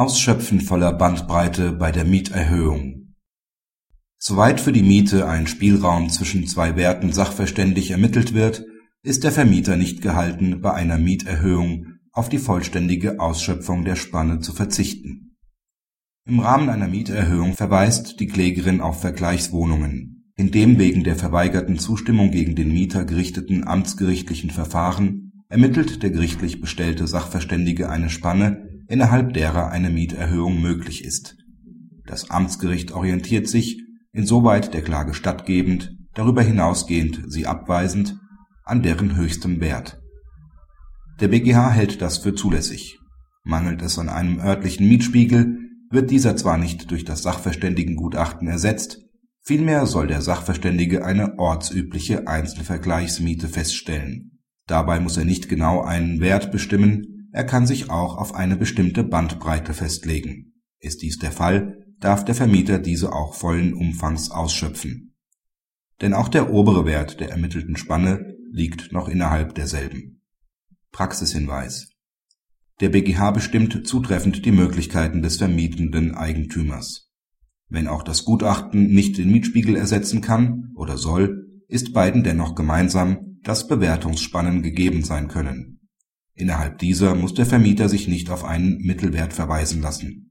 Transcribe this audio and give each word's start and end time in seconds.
Ausschöpfen 0.00 0.62
voller 0.62 0.94
Bandbreite 0.94 1.72
bei 1.72 1.92
der 1.92 2.06
Mieterhöhung 2.06 3.12
Soweit 4.16 4.58
für 4.58 4.72
die 4.72 4.82
Miete 4.82 5.28
ein 5.28 5.46
Spielraum 5.46 6.08
zwischen 6.08 6.46
zwei 6.46 6.74
Werten 6.74 7.12
sachverständig 7.12 7.90
ermittelt 7.90 8.32
wird, 8.32 8.64
ist 9.02 9.24
der 9.24 9.30
Vermieter 9.30 9.76
nicht 9.76 10.00
gehalten, 10.00 10.62
bei 10.62 10.72
einer 10.72 10.96
Mieterhöhung 10.96 11.98
auf 12.12 12.30
die 12.30 12.38
vollständige 12.38 13.20
Ausschöpfung 13.20 13.84
der 13.84 13.94
Spanne 13.94 14.40
zu 14.40 14.54
verzichten. 14.54 15.36
Im 16.26 16.40
Rahmen 16.40 16.70
einer 16.70 16.88
Mieterhöhung 16.88 17.52
verweist 17.52 18.20
die 18.20 18.26
Klägerin 18.26 18.80
auf 18.80 19.02
Vergleichswohnungen. 19.02 20.32
In 20.34 20.50
dem 20.50 20.78
wegen 20.78 21.04
der 21.04 21.16
verweigerten 21.16 21.78
Zustimmung 21.78 22.30
gegen 22.30 22.56
den 22.56 22.72
Mieter 22.72 23.04
gerichteten 23.04 23.68
amtsgerichtlichen 23.68 24.48
Verfahren 24.48 25.44
ermittelt 25.50 26.02
der 26.02 26.08
gerichtlich 26.08 26.62
bestellte 26.62 27.06
Sachverständige 27.06 27.90
eine 27.90 28.08
Spanne 28.08 28.69
innerhalb 28.90 29.32
derer 29.32 29.70
eine 29.70 29.88
Mieterhöhung 29.88 30.60
möglich 30.60 31.04
ist. 31.04 31.36
Das 32.06 32.28
Amtsgericht 32.28 32.90
orientiert 32.90 33.48
sich, 33.48 33.80
insoweit 34.12 34.74
der 34.74 34.82
Klage 34.82 35.14
stattgebend, 35.14 35.96
darüber 36.14 36.42
hinausgehend 36.42 37.22
sie 37.28 37.46
abweisend, 37.46 38.18
an 38.64 38.82
deren 38.82 39.16
höchstem 39.16 39.60
Wert. 39.60 40.00
Der 41.20 41.28
BGH 41.28 41.70
hält 41.70 42.02
das 42.02 42.18
für 42.18 42.34
zulässig. 42.34 42.98
Mangelt 43.44 43.80
es 43.80 43.96
an 43.98 44.08
einem 44.08 44.40
örtlichen 44.40 44.88
Mietspiegel, 44.88 45.58
wird 45.90 46.10
dieser 46.10 46.36
zwar 46.36 46.58
nicht 46.58 46.90
durch 46.90 47.04
das 47.04 47.22
Sachverständigengutachten 47.22 48.48
ersetzt, 48.48 48.98
vielmehr 49.40 49.86
soll 49.86 50.08
der 50.08 50.20
Sachverständige 50.20 51.04
eine 51.04 51.38
ortsübliche 51.38 52.26
Einzelvergleichsmiete 52.26 53.46
feststellen. 53.46 54.40
Dabei 54.66 54.98
muss 54.98 55.16
er 55.16 55.24
nicht 55.24 55.48
genau 55.48 55.82
einen 55.82 56.20
Wert 56.20 56.50
bestimmen, 56.50 57.19
er 57.32 57.44
kann 57.44 57.66
sich 57.66 57.90
auch 57.90 58.16
auf 58.16 58.34
eine 58.34 58.56
bestimmte 58.56 59.04
Bandbreite 59.04 59.72
festlegen. 59.72 60.54
Ist 60.80 61.02
dies 61.02 61.18
der 61.18 61.32
Fall, 61.32 61.84
darf 62.00 62.24
der 62.24 62.34
Vermieter 62.34 62.78
diese 62.78 63.12
auch 63.12 63.34
vollen 63.34 63.74
Umfangs 63.74 64.30
ausschöpfen. 64.30 65.14
Denn 66.00 66.14
auch 66.14 66.28
der 66.28 66.50
obere 66.50 66.86
Wert 66.86 67.20
der 67.20 67.30
ermittelten 67.30 67.76
Spanne 67.76 68.34
liegt 68.50 68.90
noch 68.92 69.08
innerhalb 69.08 69.54
derselben. 69.54 70.22
Praxishinweis 70.92 71.90
Der 72.80 72.88
BGH 72.88 73.30
bestimmt 73.30 73.86
zutreffend 73.86 74.44
die 74.44 74.52
Möglichkeiten 74.52 75.22
des 75.22 75.36
vermietenden 75.36 76.14
Eigentümers. 76.14 77.10
Wenn 77.68 77.86
auch 77.86 78.02
das 78.02 78.24
Gutachten 78.24 78.92
nicht 78.92 79.18
den 79.18 79.30
Mietspiegel 79.30 79.76
ersetzen 79.76 80.20
kann 80.20 80.72
oder 80.74 80.96
soll, 80.96 81.46
ist 81.68 81.92
beiden 81.92 82.24
dennoch 82.24 82.56
gemeinsam, 82.56 83.38
dass 83.42 83.68
Bewertungsspannen 83.68 84.62
gegeben 84.62 85.04
sein 85.04 85.28
können 85.28 85.79
Innerhalb 86.40 86.78
dieser 86.78 87.14
muss 87.14 87.34
der 87.34 87.46
Vermieter 87.46 87.88
sich 87.88 88.08
nicht 88.08 88.30
auf 88.30 88.44
einen 88.44 88.78
Mittelwert 88.78 89.32
verweisen 89.32 89.82
lassen. 89.82 90.30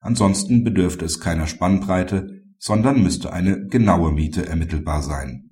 Ansonsten 0.00 0.64
bedürfte 0.64 1.04
es 1.04 1.20
keiner 1.20 1.46
Spannbreite, 1.46 2.42
sondern 2.58 3.02
müsste 3.02 3.32
eine 3.32 3.66
genaue 3.66 4.12
Miete 4.12 4.46
ermittelbar 4.46 5.02
sein 5.02 5.48